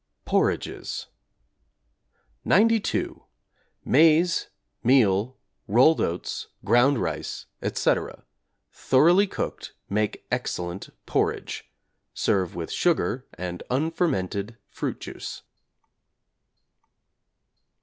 PORRIDGES 0.25 1.09
=92.= 2.43 3.25
Maize, 3.85 4.49
Meal, 4.83 5.37
Rolled 5.67 6.01
Oats, 6.01 6.47
Ground 6.65 6.97
Rice, 6.97 7.45
etc., 7.61 8.25
thoroughly 8.71 9.27
cooked 9.27 9.75
make 9.91 10.25
excellent 10.31 10.89
porridge. 11.05 11.69
Serve 12.15 12.55
with 12.55 12.71
sugar 12.71 13.27
and 13.35 13.61
unfermented 13.69 14.57
fruit 14.71 14.99
juice. 14.99 15.43